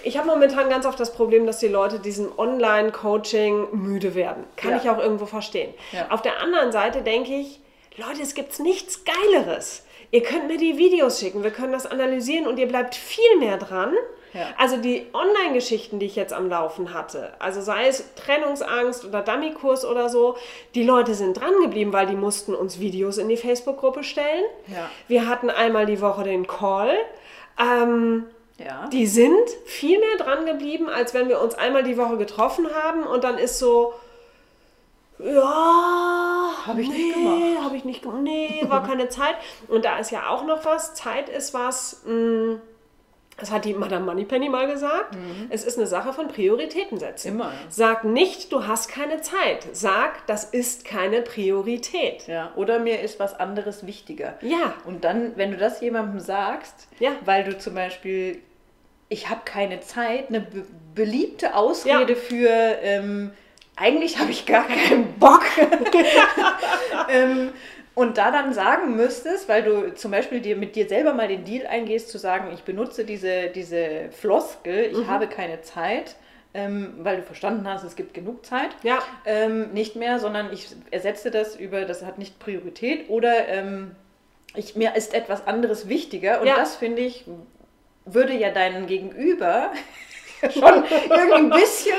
[0.04, 4.44] ich habe momentan ganz oft das Problem, dass die Leute diesem Online-Coaching müde werden.
[4.56, 4.76] Kann ja.
[4.76, 5.72] ich auch irgendwo verstehen.
[5.92, 6.10] Ja.
[6.10, 7.60] Auf der anderen Seite denke ich,
[7.96, 9.86] Leute, es gibt nichts Geileres.
[10.10, 13.56] Ihr könnt mir die Videos schicken, wir können das analysieren und ihr bleibt viel mehr
[13.56, 13.94] dran
[14.34, 14.48] ja.
[14.58, 19.84] Also die Online-Geschichten, die ich jetzt am Laufen hatte, also sei es Trennungsangst oder Dummy-Kurs
[19.84, 20.36] oder so,
[20.74, 24.44] die Leute sind dran geblieben, weil die mussten uns Videos in die Facebook-Gruppe stellen.
[24.66, 24.90] Ja.
[25.06, 26.94] Wir hatten einmal die Woche den Call.
[27.58, 28.24] Ähm,
[28.58, 28.88] ja.
[28.88, 33.04] Die sind viel mehr dran geblieben, als wenn wir uns einmal die Woche getroffen haben
[33.04, 33.94] und dann ist so,
[35.18, 37.64] ja, habe ich nee, nicht gemacht.
[37.64, 38.20] Habe ich nicht gemacht.
[38.22, 39.34] Nee, war keine Zeit.
[39.68, 40.94] Und da ist ja auch noch was.
[40.94, 42.02] Zeit ist was.
[42.04, 42.60] Mh, mm,
[43.38, 45.14] das hat die Madame Moneypenny mal gesagt.
[45.14, 45.46] Mhm.
[45.50, 47.28] Es ist eine Sache von Prioritäten setzen.
[47.28, 47.52] Immer.
[47.68, 49.66] Sag nicht, du hast keine Zeit.
[49.72, 52.26] Sag, das ist keine Priorität.
[52.26, 52.52] Ja.
[52.56, 54.34] Oder mir ist was anderes wichtiger.
[54.42, 54.74] Ja.
[54.84, 57.12] Und dann, wenn du das jemandem sagst, ja.
[57.24, 58.40] weil du zum Beispiel,
[59.08, 62.18] ich habe keine Zeit, eine be beliebte Ausrede ja.
[62.18, 62.50] für,
[62.82, 63.30] ähm,
[63.76, 65.44] eigentlich habe ich gar keinen Bock.
[67.08, 67.50] ähm,
[67.98, 71.44] und da dann sagen müsstest, weil du zum Beispiel dir mit dir selber mal den
[71.44, 75.08] Deal eingehst, zu sagen, ich benutze diese, diese Floskel, ich mhm.
[75.08, 76.14] habe keine Zeit,
[76.54, 78.68] ähm, weil du verstanden hast, es gibt genug Zeit.
[78.84, 79.00] Ja.
[79.24, 83.96] Ähm, nicht mehr, sondern ich ersetze das über, das hat nicht Priorität oder ähm,
[84.54, 86.40] ich, mir ist etwas anderes wichtiger.
[86.40, 86.54] Und ja.
[86.54, 87.24] das finde ich,
[88.04, 89.72] würde ja deinen Gegenüber
[90.52, 91.98] schon irgendwie ein bisschen,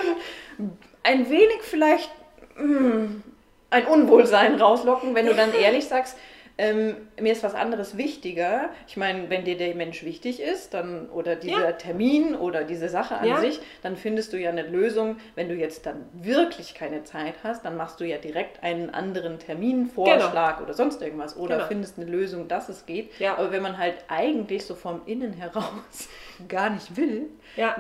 [1.04, 2.10] ein wenig vielleicht.
[2.56, 3.24] Mh, hm,
[3.70, 6.18] ein Unwohlsein rauslocken, wenn du dann ehrlich sagst,
[6.60, 8.70] ähm, mir ist was anderes wichtiger.
[8.86, 11.72] Ich meine, wenn dir der Mensch wichtig ist, dann oder dieser ja.
[11.72, 13.38] Termin oder diese Sache an ja.
[13.38, 15.16] sich, dann findest du ja eine Lösung.
[15.36, 19.40] Wenn du jetzt dann wirklich keine Zeit hast, dann machst du ja direkt einen anderen
[19.40, 20.66] Terminvorschlag genau.
[20.66, 21.68] oder sonst irgendwas oder genau.
[21.70, 23.18] findest eine Lösung, dass es geht.
[23.20, 23.38] Ja.
[23.38, 26.10] Aber wenn man halt eigentlich so vom Innen heraus
[26.50, 27.30] gar nicht will,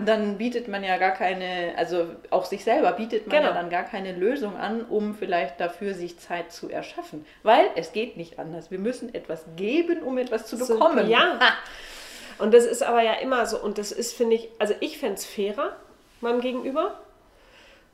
[0.05, 3.49] dann bietet man ja gar keine, also auch sich selber bietet man genau.
[3.49, 7.25] ja dann gar keine Lösung an, um vielleicht dafür sich Zeit zu erschaffen.
[7.43, 8.68] Weil es geht nicht anders.
[8.69, 11.05] Wir müssen etwas geben, um etwas zu bekommen.
[11.05, 11.39] So, ja.
[12.37, 15.15] Und das ist aber ja immer so, und das ist, finde ich, also ich fände
[15.15, 15.75] es fairer
[16.21, 16.97] meinem Gegenüber,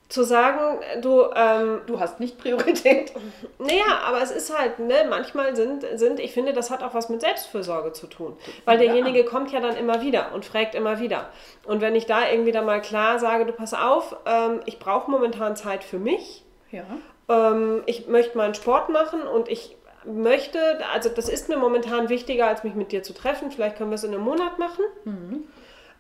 [0.08, 1.26] zu sagen, du.
[1.36, 3.12] Ähm, du hast nicht Priorität.
[3.58, 7.10] Naja, aber es ist halt, ne, manchmal sind, sind, ich finde, das hat auch was
[7.10, 8.38] mit Selbstfürsorge zu tun.
[8.66, 8.86] Weil ja.
[8.86, 11.30] derjenige kommt ja dann immer wieder und fragt immer wieder.
[11.66, 15.10] Und wenn ich da irgendwie dann mal klar sage, du pass auf, ähm, ich brauche
[15.10, 16.44] momentan Zeit für mich.
[16.72, 16.84] Ja.
[17.28, 19.76] Ähm, ich möchte meinen Sport machen und ich
[20.06, 20.60] möchte,
[20.94, 23.52] also das ist mir momentan wichtiger, als mich mit dir zu treffen.
[23.52, 24.86] Vielleicht können wir es in einem Monat machen.
[25.04, 25.44] Mhm.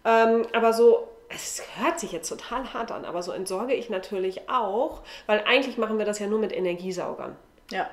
[0.05, 4.49] Ähm, aber so es hört sich jetzt total hart an, aber so entsorge ich natürlich
[4.49, 7.35] auch, weil eigentlich machen wir das ja nur mit Energiesaugern.
[7.71, 7.89] Ja.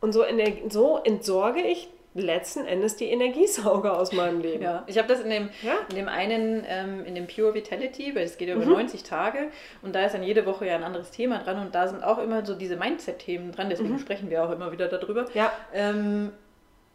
[0.00, 0.24] Und so,
[0.68, 4.62] so entsorge ich letzten Endes die Energiesauger aus meinem Leben.
[4.62, 5.74] Ja, ich habe das in dem, ja?
[5.90, 8.72] in dem einen, ähm, in dem Pure Vitality, weil es geht über mhm.
[8.72, 9.48] 90 Tage
[9.80, 12.18] und da ist dann jede Woche ja ein anderes Thema dran und da sind auch
[12.18, 13.98] immer so diese Mindset-Themen dran, deswegen mhm.
[13.98, 15.26] sprechen wir auch immer wieder darüber.
[15.34, 15.50] Ja.
[15.72, 16.32] Ähm,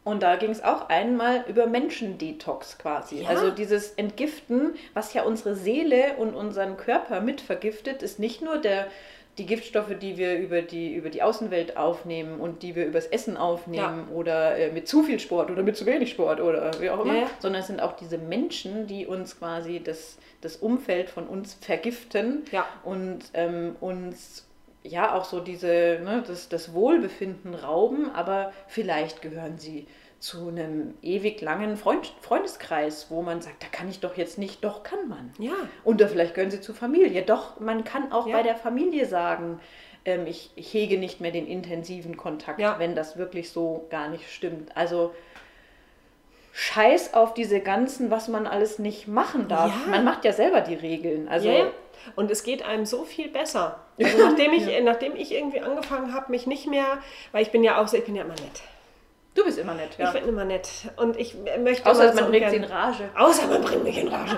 [0.03, 3.23] und da ging es auch einmal über Menschendetox quasi.
[3.23, 3.27] Ja.
[3.27, 8.58] Also dieses Entgiften, was ja unsere Seele und unseren Körper mit vergiftet, ist nicht nur
[8.58, 8.88] der,
[9.38, 13.38] die Giftstoffe, die wir über die, über die Außenwelt aufnehmen und die wir übers Essen
[13.38, 14.15] aufnehmen ja.
[14.15, 17.15] oder äh, mit zu viel Sport oder mit zu wenig Sport oder wie auch immer,
[17.15, 17.30] ja.
[17.39, 22.43] sondern es sind auch diese Menschen, die uns quasi das, das Umfeld von uns vergiften
[22.84, 24.47] und ähm, uns
[24.84, 29.88] ja auch so diese, ne, das, das Wohlbefinden rauben, aber vielleicht gehören sie
[30.19, 34.63] zu einem ewig langen Freund, Freundeskreis, wo man sagt, da kann ich doch jetzt nicht,
[34.63, 35.32] doch kann man.
[35.38, 35.53] Ja.
[35.84, 37.21] Oder vielleicht gehören sie zur Familie.
[37.21, 38.38] Doch, man kann auch ja.
[38.38, 39.60] bei der Familie sagen,
[40.06, 42.80] ähm, ich, ich, hege nicht mehr den intensiven Kontakt, ja.
[42.80, 44.75] wenn das wirklich so gar nicht stimmt.
[44.75, 45.13] Also
[46.53, 49.71] Scheiß auf diese ganzen, was man alles nicht machen darf.
[49.86, 49.91] Ja.
[49.91, 51.27] Man macht ja selber die Regeln.
[51.27, 51.67] Also ja,
[52.15, 53.82] und es geht einem so viel besser.
[54.01, 54.82] Also nachdem ich, ja.
[54.82, 56.97] nachdem ich irgendwie angefangen habe, mich nicht mehr,
[57.32, 58.63] weil ich bin ja auch so, ich bin ja immer nett.
[59.38, 60.08] Du bist immer nett, ja.
[60.08, 60.67] Ich bin immer nett.
[60.95, 61.88] Und ich möchte.
[61.88, 63.08] Außer man bringt sie in Rage.
[63.15, 64.36] Außer man bringt mich in Rage.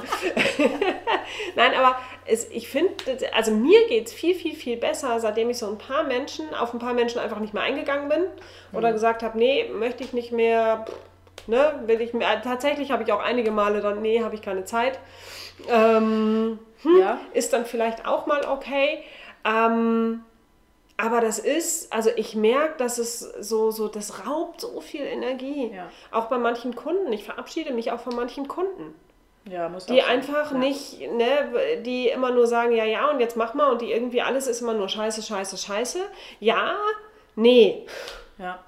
[1.55, 2.93] Nein, aber es, ich finde,
[3.33, 6.73] also mir geht es viel, viel, viel besser, seitdem ich so ein paar Menschen, auf
[6.73, 8.25] ein paar Menschen einfach nicht mehr eingegangen bin.
[8.73, 8.93] Oder mhm.
[8.93, 10.83] gesagt habe, nee, möchte ich nicht mehr.
[11.47, 12.41] Ne, will ich mehr.
[12.41, 14.99] Tatsächlich habe ich auch einige Male dann, nee, habe ich keine Zeit.
[15.69, 17.19] Ähm, hm, ja.
[17.33, 19.01] Ist dann vielleicht auch mal okay.
[19.45, 20.25] Ähm,
[20.99, 25.71] aber das ist, also ich merke, dass es so, so, das raubt so viel Energie.
[25.73, 25.89] Ja.
[26.11, 27.13] Auch bei manchen Kunden.
[27.13, 28.93] Ich verabschiede mich auch von manchen Kunden.
[29.49, 30.57] Ja, muss die einfach ja.
[30.57, 34.21] nicht, ne, die immer nur sagen, ja, ja, und jetzt mach mal und die irgendwie
[34.21, 35.99] alles ist immer nur scheiße, scheiße, scheiße.
[36.41, 36.75] Ja,
[37.35, 37.85] nee.
[38.37, 38.59] Ja.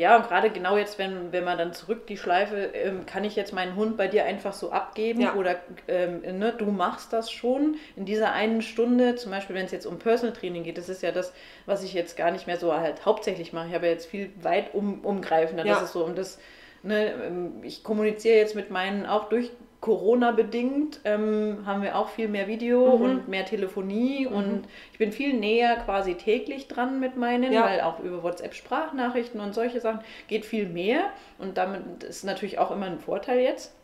[0.00, 3.36] Ja, und gerade genau jetzt, wenn, wenn man dann zurück die Schleife, ähm, kann ich
[3.36, 5.34] jetzt meinen Hund bei dir einfach so abgeben ja.
[5.34, 5.56] oder
[5.88, 9.84] ähm, ne, du machst das schon in dieser einen Stunde, zum Beispiel wenn es jetzt
[9.84, 11.34] um Personal Training geht, das ist ja das,
[11.66, 13.68] was ich jetzt gar nicht mehr so halt hauptsächlich mache.
[13.68, 15.66] Ich habe ja jetzt viel weit um, umgreifender.
[15.66, 15.74] Ja.
[15.74, 16.38] Das ist so um das,
[16.82, 22.28] ne, ähm, ich kommuniziere jetzt mit meinen auch durch Corona-bedingt ähm, haben wir auch viel
[22.28, 23.02] mehr Video mhm.
[23.02, 24.34] und mehr Telefonie mhm.
[24.34, 27.64] und ich bin viel näher quasi täglich dran mit meinen, ja.
[27.64, 31.04] weil auch über WhatsApp-Sprachnachrichten und solche Sachen geht viel mehr
[31.38, 33.74] und damit ist natürlich auch immer ein Vorteil jetzt.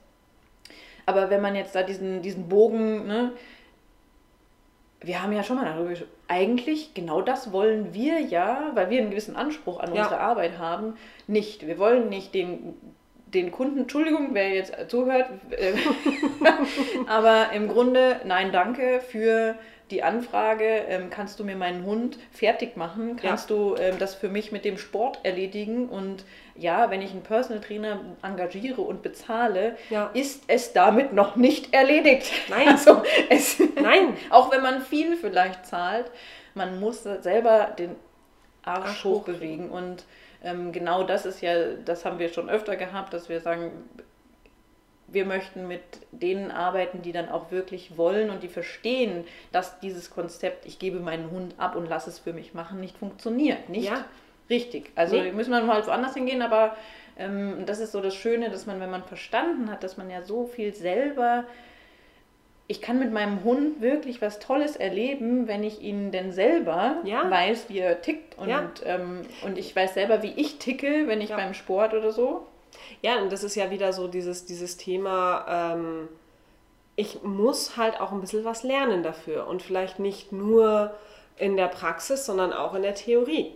[1.06, 3.32] Aber wenn man jetzt da diesen, diesen Bogen, ne,
[5.00, 9.00] wir haben ja schon mal darüber gesprochen, eigentlich genau das wollen wir ja, weil wir
[9.00, 10.02] einen gewissen Anspruch an ja.
[10.02, 10.94] unsere Arbeit haben,
[11.26, 11.66] nicht.
[11.66, 12.74] Wir wollen nicht den
[13.26, 15.74] den Kunden, Entschuldigung, wer jetzt zuhört, äh,
[17.06, 19.56] aber im Grunde, nein, danke für
[19.90, 23.16] die Anfrage, ähm, kannst du mir meinen Hund fertig machen?
[23.16, 23.56] Kannst ja.
[23.56, 25.88] du ähm, das für mich mit dem Sport erledigen?
[25.88, 26.24] Und
[26.56, 30.10] ja, wenn ich einen Personal Trainer engagiere und bezahle, ja.
[30.12, 32.32] ist es damit noch nicht erledigt.
[32.48, 32.66] Nein.
[32.76, 34.16] Also es, Nein.
[34.30, 36.10] auch wenn man viel vielleicht zahlt,
[36.54, 37.94] man muss selber den
[38.64, 40.04] Arsch, Arsch hochbewegen und
[40.42, 43.70] ähm, genau das ist ja, das haben wir schon öfter gehabt, dass wir sagen,
[45.08, 50.10] wir möchten mit denen arbeiten, die dann auch wirklich wollen und die verstehen, dass dieses
[50.10, 53.68] Konzept, ich gebe meinen Hund ab und lasse es für mich machen, nicht funktioniert.
[53.68, 54.04] Nicht ja.
[54.50, 54.90] richtig.
[54.96, 55.32] Also nee.
[55.32, 56.76] müssen wir mal woanders hingehen, aber
[57.18, 60.22] ähm, das ist so das Schöne, dass man, wenn man verstanden hat, dass man ja
[60.22, 61.44] so viel selber
[62.68, 67.30] ich kann mit meinem Hund wirklich was Tolles erleben, wenn ich ihn denn selber ja.
[67.30, 68.36] weiß, wie er tickt.
[68.38, 68.70] Und, ja.
[68.84, 71.36] ähm, und ich weiß selber, wie ich ticke, wenn ich ja.
[71.36, 72.46] beim Sport oder so.
[73.02, 76.08] Ja, und das ist ja wieder so dieses, dieses Thema, ähm,
[76.96, 79.46] ich muss halt auch ein bisschen was lernen dafür.
[79.46, 80.92] Und vielleicht nicht nur
[81.36, 83.52] in der Praxis, sondern auch in der Theorie.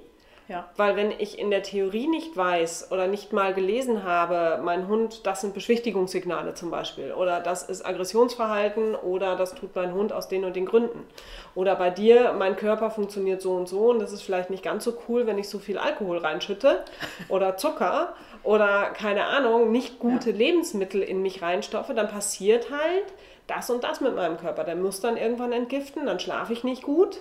[0.50, 0.68] Ja.
[0.76, 5.24] Weil wenn ich in der Theorie nicht weiß oder nicht mal gelesen habe, mein Hund,
[5.24, 10.26] das sind Beschwichtigungssignale zum Beispiel oder das ist Aggressionsverhalten oder das tut mein Hund aus
[10.26, 11.06] den und den Gründen.
[11.54, 14.82] Oder bei dir, mein Körper funktioniert so und so und das ist vielleicht nicht ganz
[14.82, 16.84] so cool, wenn ich so viel Alkohol reinschütte
[17.28, 20.36] oder Zucker oder keine Ahnung, nicht gute ja.
[20.36, 23.04] Lebensmittel in mich reinstoffe, dann passiert halt
[23.46, 24.64] das und das mit meinem Körper.
[24.64, 27.20] Der muss dann irgendwann entgiften, dann schlafe ich nicht gut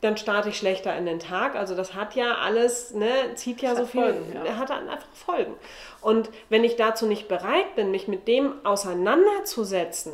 [0.00, 1.54] dann starte ich schlechter in den Tag.
[1.56, 4.56] Also das hat ja alles, ne, zieht ja das so viel, Folgen, ja.
[4.56, 5.54] hat einfach Folgen.
[6.00, 10.12] Und wenn ich dazu nicht bereit bin, mich mit dem auseinanderzusetzen,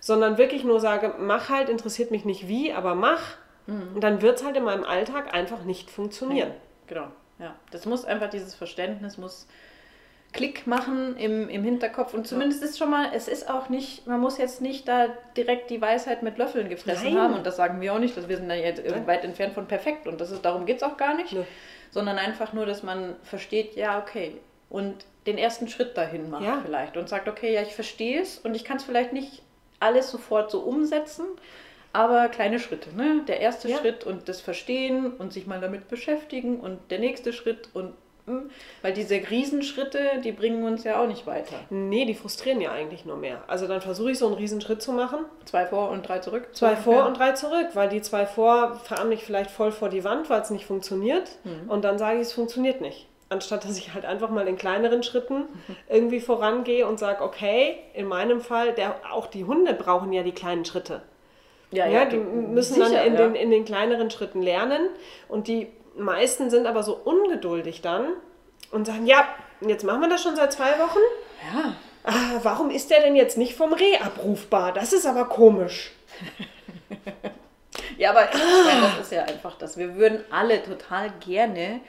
[0.00, 4.00] sondern wirklich nur sage, mach halt, interessiert mich nicht wie, aber mach, mhm.
[4.00, 6.52] dann wird es halt in meinem Alltag einfach nicht funktionieren.
[6.86, 7.54] Genau, ja.
[7.70, 9.46] Das muss einfach, dieses Verständnis muss
[10.36, 12.12] Klick machen im, im Hinterkopf.
[12.12, 15.70] Und zumindest ist schon mal, es ist auch nicht, man muss jetzt nicht da direkt
[15.70, 17.22] die Weisheit mit Löffeln gefressen Nein.
[17.22, 17.34] haben.
[17.34, 20.06] Und das sagen wir auch nicht, dass wir sind da jetzt weit entfernt von perfekt.
[20.06, 21.32] Und das ist, darum geht es auch gar nicht.
[21.32, 21.46] Nee.
[21.90, 24.36] Sondern einfach nur, dass man versteht, ja, okay.
[24.68, 26.60] Und den ersten Schritt dahin macht ja.
[26.64, 26.96] vielleicht.
[26.96, 29.42] Und sagt, okay, ja, ich verstehe es und ich kann es vielleicht nicht
[29.80, 31.24] alles sofort so umsetzen.
[31.92, 33.22] Aber kleine Schritte, ne?
[33.26, 33.78] Der erste ja.
[33.78, 37.94] Schritt und das Verstehen und sich mal damit beschäftigen und der nächste Schritt und
[38.82, 41.56] weil diese Riesenschritte, die bringen uns ja auch nicht weiter.
[41.70, 43.44] Nee, die frustrieren ja eigentlich nur mehr.
[43.46, 45.20] Also dann versuche ich so einen Riesenschritt zu machen.
[45.44, 46.48] Zwei vor und drei zurück.
[46.52, 47.06] Zwei vor ja.
[47.06, 50.40] und drei zurück, weil die zwei vor fahren mich vielleicht voll vor die Wand, weil
[50.40, 51.30] es nicht funktioniert.
[51.44, 51.70] Mhm.
[51.70, 53.06] Und dann sage ich, es funktioniert nicht.
[53.28, 55.76] Anstatt dass ich halt einfach mal in kleineren Schritten mhm.
[55.88, 60.32] irgendwie vorangehe und sage, okay, in meinem Fall, der, auch die Hunde brauchen ja die
[60.32, 61.02] kleinen Schritte.
[61.72, 63.26] Ja, ja, die müssen sicher, dann in, ja.
[63.26, 64.88] den, in den kleineren Schritten lernen
[65.28, 68.08] und die meisten sind aber so ungeduldig dann
[68.70, 69.26] und sagen, ja,
[69.60, 70.98] jetzt machen wir das schon seit zwei Wochen.
[71.54, 71.76] Ja.
[72.04, 74.72] Ah, warum ist der denn jetzt nicht vom Reh abrufbar?
[74.72, 75.92] Das ist aber komisch.
[77.98, 79.76] ja, aber meine, das ist ja einfach das.
[79.76, 81.80] Wir würden alle total gerne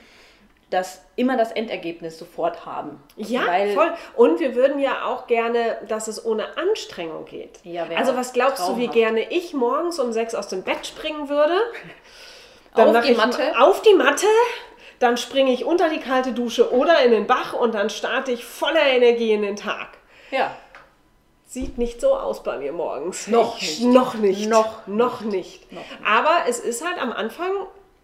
[0.69, 3.01] das immer das Endergebnis sofort haben.
[3.15, 3.43] Ja,
[3.73, 3.93] voll.
[4.15, 7.59] Und wir würden ja auch gerne, dass es ohne Anstrengung geht.
[7.63, 8.77] Ja, also was glaubst traumhaft.
[8.77, 11.55] du, wie gerne ich morgens um sechs aus dem Bett springen würde?
[12.77, 13.59] Dann auf die Matte.
[13.59, 14.27] Auf die Matte.
[14.99, 18.43] Dann springe ich unter die kalte Dusche oder in den Bach und dann starte ich
[18.43, 19.89] voller Energie in den Tag.
[20.31, 20.55] Ja.
[21.45, 23.27] Sieht nicht so aus bei mir morgens.
[23.27, 23.81] Noch nicht.
[23.81, 24.49] Noch nicht.
[24.49, 25.71] Noch, noch nicht.
[25.71, 26.05] Noch nicht.
[26.05, 27.51] Aber es ist halt am Anfang,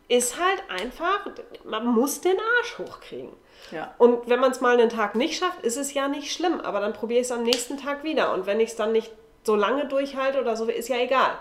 [0.07, 1.27] ist halt einfach,
[1.65, 3.33] man muss den Arsch hochkriegen.
[3.71, 3.93] Ja.
[3.97, 6.61] Und wenn man es mal einen Tag nicht schafft, ist es ja nicht schlimm.
[6.61, 8.33] Aber dann probiere ich es am nächsten Tag wieder.
[8.33, 9.11] Und wenn ich es dann nicht
[9.43, 11.31] so lange durchhalte oder so, ist ja egal.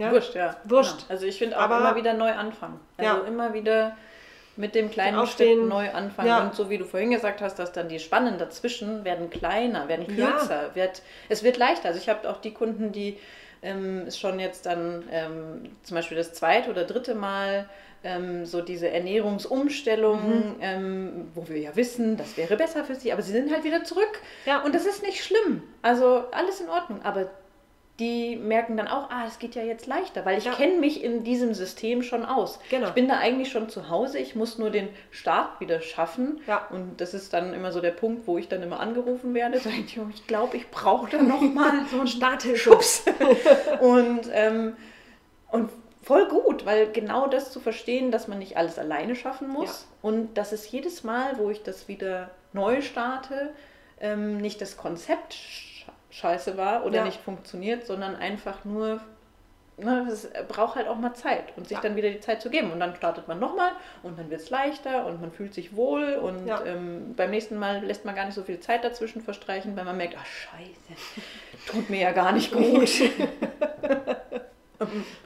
[0.00, 0.12] Ja?
[0.12, 0.56] Wurscht, ja.
[0.64, 1.00] Wurscht.
[1.00, 1.10] Genau.
[1.10, 2.80] Also ich finde auch Aber, immer wieder neu anfangen.
[2.96, 3.26] Also ja.
[3.26, 3.96] immer wieder
[4.56, 6.28] mit dem kleinen Schritt neu anfangen.
[6.28, 6.42] Ja.
[6.42, 10.06] Und so wie du vorhin gesagt hast, dass dann die Spannen dazwischen werden kleiner, werden
[10.06, 10.74] kürzer, ja.
[10.74, 11.88] wird, es wird leichter.
[11.88, 13.18] Also ich habe auch die Kunden, die
[13.62, 17.68] ähm, schon jetzt dann ähm, zum Beispiel das zweite oder dritte Mal
[18.02, 20.56] ähm, so diese Ernährungsumstellung, mhm.
[20.60, 23.84] ähm, wo wir ja wissen, das wäre besser für sie, aber sie sind halt wieder
[23.84, 24.20] zurück.
[24.46, 24.62] Ja.
[24.62, 25.62] Und das ist nicht schlimm.
[25.82, 27.02] Also alles in Ordnung.
[27.02, 27.30] Aber
[28.00, 30.54] die merken dann auch, ah, es geht ja jetzt leichter, weil ich ja.
[30.54, 32.58] kenne mich in diesem System schon aus.
[32.70, 32.88] Genau.
[32.88, 36.40] Ich bin da eigentlich schon zu Hause, ich muss nur den Start wieder schaffen.
[36.46, 36.66] Ja.
[36.70, 39.58] Und das ist dann immer so der Punkt, wo ich dann immer angerufen werde.
[39.58, 43.04] Ich, ich glaube, ich brauche da nochmal so einen Starthilfschubs.
[43.80, 44.76] und, ähm,
[45.50, 45.70] und
[46.02, 50.08] voll gut, weil genau das zu verstehen, dass man nicht alles alleine schaffen muss ja.
[50.08, 53.50] und dass es jedes Mal, wo ich das wieder neu starte,
[54.00, 55.34] ähm, nicht das Konzept
[56.10, 57.04] scheiße war oder ja.
[57.04, 59.00] nicht funktioniert, sondern einfach nur,
[59.78, 61.82] ne, es braucht halt auch mal Zeit und sich ja.
[61.82, 62.70] dann wieder die Zeit zu geben.
[62.72, 66.14] Und dann startet man nochmal und dann wird es leichter und man fühlt sich wohl
[66.14, 66.64] und ja.
[66.64, 69.96] ähm, beim nächsten Mal lässt man gar nicht so viel Zeit dazwischen verstreichen, weil man
[69.96, 71.00] merkt, ach scheiße,
[71.66, 72.90] tut mir ja gar nicht gut.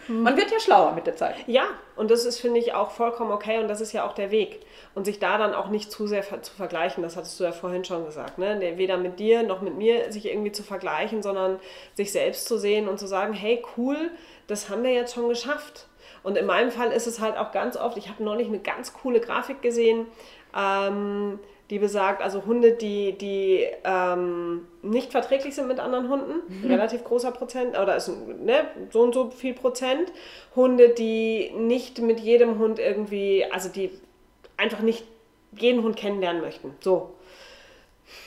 [0.08, 1.36] Man wird ja schlauer mit der Zeit.
[1.46, 1.64] Ja,
[1.96, 4.60] und das ist, finde ich, auch vollkommen okay und das ist ja auch der Weg.
[4.94, 7.84] Und sich da dann auch nicht zu sehr zu vergleichen, das hattest du ja vorhin
[7.84, 8.60] schon gesagt, ne?
[8.76, 11.58] weder mit dir noch mit mir sich irgendwie zu vergleichen, sondern
[11.94, 14.10] sich selbst zu sehen und zu sagen, hey, cool,
[14.46, 15.86] das haben wir jetzt schon geschafft.
[16.22, 18.92] Und in meinem Fall ist es halt auch ganz oft, ich habe neulich eine ganz
[18.92, 20.06] coole Grafik gesehen,
[20.56, 21.38] ähm,
[21.70, 26.70] die besagt, also Hunde, die, die ähm, nicht verträglich sind mit anderen Hunden, mhm.
[26.70, 30.12] relativ großer Prozent, oder ist ne, so und so viel Prozent.
[30.54, 33.90] Hunde, die nicht mit jedem Hund irgendwie, also die
[34.56, 35.04] einfach nicht
[35.52, 36.74] jeden Hund kennenlernen möchten.
[36.80, 37.14] So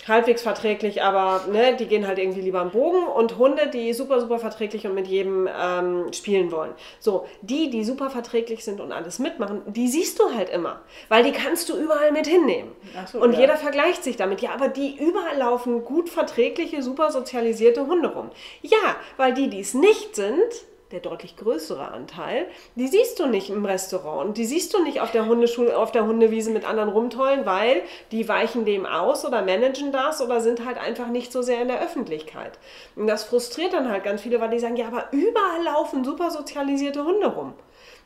[0.07, 4.19] halbwegs verträglich, aber ne, die gehen halt irgendwie lieber im Bogen und Hunde, die super,
[4.19, 6.71] super verträglich und mit jedem ähm, spielen wollen.
[6.99, 11.23] So, die, die super verträglich sind und alles mitmachen, die siehst du halt immer, weil
[11.23, 12.71] die kannst du überall mit hinnehmen.
[13.11, 13.41] So, und ja.
[13.41, 14.41] jeder vergleicht sich damit.
[14.41, 18.29] Ja, aber die überall laufen gut verträgliche, super sozialisierte Hunde rum.
[18.61, 23.50] Ja, weil die, die es nicht sind, der deutlich größere Anteil, die siehst du nicht
[23.50, 26.89] im Restaurant und die siehst du nicht auf der Hundeschule, auf der Hundewiese mit anderen
[26.89, 31.41] rumtollen, weil die weichen dem aus oder managen das oder sind halt einfach nicht so
[31.41, 32.58] sehr in der Öffentlichkeit.
[32.95, 36.32] Und das frustriert dann halt ganz viele, weil die sagen, ja, aber überall laufen super
[36.32, 37.54] sozialisierte Hunde rum,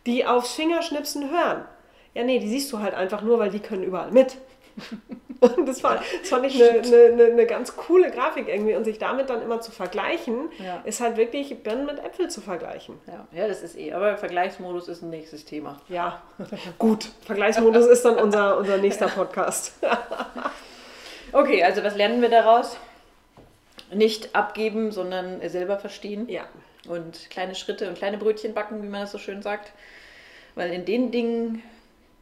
[0.06, 1.66] die aufs Fingerschnipsen hören.
[2.14, 4.38] Ja, nee, die siehst du halt einfach nur, weil die können überall mit.
[5.42, 8.76] Und das, war, das fand ich eine, eine, eine, ganz coole Grafik irgendwie.
[8.76, 10.82] Und sich damit dann immer zu vergleichen, ja.
[10.86, 13.00] ist halt wirklich Birnen mit Äpfel zu vergleichen.
[13.08, 13.28] Ja.
[13.32, 13.92] ja, das ist eh.
[13.92, 15.82] Aber Vergleichsmodus ist ein nächstes Thema.
[15.90, 16.22] Ja,
[16.78, 17.10] gut.
[17.26, 19.74] Vergleichsmodus ist dann unser, unser nächster Podcast.
[21.32, 22.78] okay, also was lernen wir daraus?
[23.92, 26.30] Nicht abgeben, sondern selber verstehen.
[26.30, 26.44] Ja.
[26.88, 29.72] Und kleine Schritte und kleine Brötchen backen, wie man das so schön sagt.
[30.54, 31.64] Weil in den Dingen,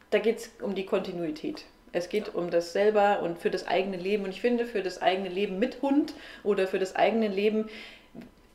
[0.08, 1.66] da geht es um die Kontinuität.
[1.92, 4.24] Es geht um das selber und für das eigene Leben.
[4.24, 7.68] Und ich finde, für das eigene Leben mit Hund oder für das eigene Leben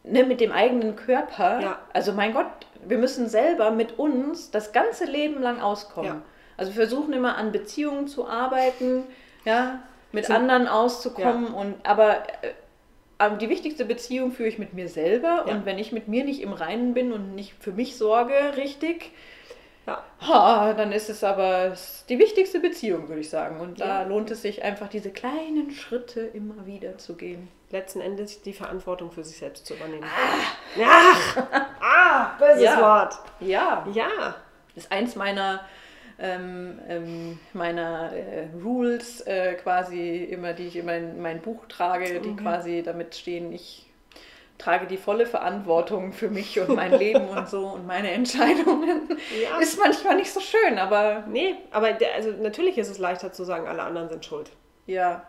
[0.04, 1.80] ne, mit dem eigenen Körper, ja.
[1.94, 2.48] also mein Gott,
[2.88, 6.10] wir müssen selber mit uns das ganze Leben lang auskommen.
[6.10, 6.22] Ja.
[6.58, 9.04] Also wir versuchen immer an Beziehungen zu arbeiten,
[9.44, 11.48] ja, mit so, anderen auszukommen.
[11.48, 11.54] Ja.
[11.54, 15.46] Und, aber äh, die wichtigste Beziehung führe ich mit mir selber.
[15.48, 19.12] Und wenn ich mit mir nicht im Reinen bin und nicht für mich sorge, richtig,
[19.88, 20.04] ja.
[20.28, 21.74] Ha, dann ist es aber
[22.10, 23.60] die wichtigste Beziehung, würde ich sagen.
[23.60, 24.08] Und da ja.
[24.08, 27.48] lohnt es sich einfach, diese kleinen Schritte immer wieder zu gehen.
[27.70, 30.04] Letzten Endes die Verantwortung für sich selbst zu übernehmen.
[30.04, 31.14] Ah, ja.
[31.82, 32.82] ah böses ja.
[32.82, 33.20] Wort.
[33.40, 33.88] Ja.
[33.94, 34.36] Ja.
[34.74, 35.62] Das ist eins meiner,
[36.20, 42.20] ähm, ähm, meiner äh, Rules äh, quasi immer, die ich in mein, mein Buch trage,
[42.22, 42.42] die okay.
[42.42, 43.86] quasi damit stehen, ich
[44.58, 49.18] trage die volle Verantwortung für mich und mein Leben und so und meine Entscheidungen.
[49.42, 49.60] Ja.
[49.60, 51.24] Ist manchmal nicht so schön, aber.
[51.28, 54.52] Nee, aber der, also natürlich ist es leichter zu sagen, alle anderen sind schuld.
[54.88, 55.26] Ja.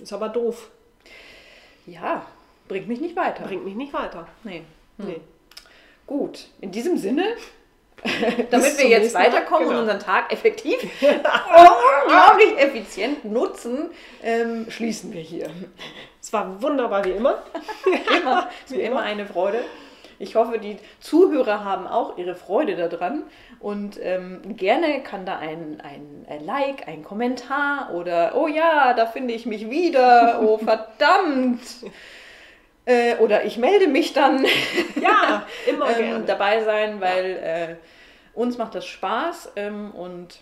[0.00, 0.70] Ist aber doof.
[1.86, 2.26] Ja,
[2.68, 3.44] bringt mich nicht weiter.
[3.44, 4.26] Bringt mich nicht weiter.
[4.42, 4.62] Nee.
[4.98, 5.06] Hm.
[5.06, 5.20] Nee.
[6.06, 7.24] Gut, in diesem Sinne
[8.50, 9.80] damit wir jetzt weiterkommen genau.
[9.80, 13.90] und unseren Tag effektiv, unglaublich effizient nutzen,
[14.22, 15.50] ähm, schließen wir hier.
[16.20, 17.42] Es war wunderbar wie immer.
[18.18, 19.64] immer wie, wie immer eine Freude.
[20.18, 23.24] Ich hoffe, die Zuhörer haben auch ihre Freude daran.
[23.58, 29.06] Und ähm, gerne kann da ein, ein, ein Like, ein Kommentar oder oh ja, da
[29.06, 31.62] finde ich mich wieder, oh verdammt.
[32.84, 34.44] Äh, oder ich melde mich dann.
[35.00, 37.76] Ja, immer ähm, dabei sein, weil äh,
[38.34, 40.40] uns macht das Spaß ähm, und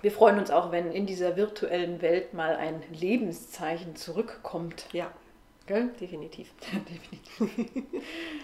[0.00, 4.86] wir freuen uns auch, wenn in dieser virtuellen Welt mal ein Lebenszeichen zurückkommt.
[4.92, 5.12] Ja,
[5.66, 5.90] Gell?
[6.00, 6.50] definitiv.
[7.40, 8.02] definitiv.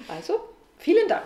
[0.09, 0.41] Also,
[0.77, 1.25] vielen Dank.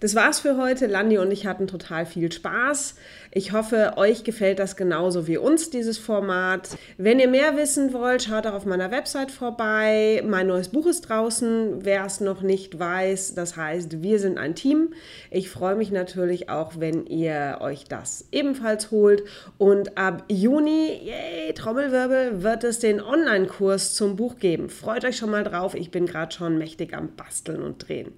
[0.00, 0.86] Das war's für heute.
[0.86, 2.94] Landi und ich hatten total viel Spaß.
[3.32, 6.68] Ich hoffe, euch gefällt das genauso wie uns, dieses Format.
[6.98, 10.22] Wenn ihr mehr wissen wollt, schaut auch auf meiner Website vorbei.
[10.24, 13.34] Mein neues Buch ist draußen, wer es noch nicht weiß.
[13.34, 14.94] Das heißt, wir sind ein Team.
[15.32, 19.24] Ich freue mich natürlich auch, wenn ihr euch das ebenfalls holt.
[19.58, 24.68] Und ab Juni, yay, Trommelwirbel, wird es den Online-Kurs zum Buch geben.
[24.68, 25.74] Freut euch schon mal drauf.
[25.74, 28.12] Ich bin gerade schon mächtig am Basteln und Drehen.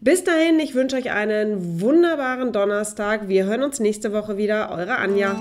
[0.00, 3.28] Bis dahin, ich wünsche euch einen wunderbaren Donnerstag.
[3.28, 4.70] Wir hören uns nächste Woche wieder.
[4.70, 5.34] Eure Anja.